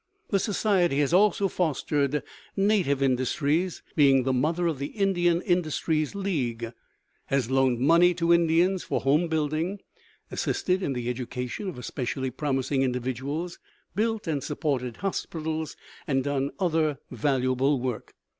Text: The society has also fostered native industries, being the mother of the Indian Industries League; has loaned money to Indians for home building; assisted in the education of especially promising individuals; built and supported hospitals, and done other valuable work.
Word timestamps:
The 0.29 0.39
society 0.39 0.97
has 1.01 1.13
also 1.13 1.47
fostered 1.47 2.23
native 2.57 3.03
industries, 3.03 3.83
being 3.95 4.23
the 4.23 4.33
mother 4.33 4.65
of 4.65 4.79
the 4.79 4.87
Indian 4.87 5.43
Industries 5.43 6.15
League; 6.15 6.73
has 7.27 7.51
loaned 7.51 7.77
money 7.79 8.15
to 8.15 8.33
Indians 8.33 8.81
for 8.83 9.01
home 9.01 9.27
building; 9.27 9.77
assisted 10.31 10.81
in 10.81 10.93
the 10.93 11.07
education 11.07 11.67
of 11.69 11.77
especially 11.77 12.31
promising 12.31 12.81
individuals; 12.81 13.59
built 13.93 14.25
and 14.25 14.43
supported 14.43 14.97
hospitals, 14.97 15.77
and 16.07 16.23
done 16.23 16.49
other 16.59 16.97
valuable 17.11 17.79
work. 17.79 18.15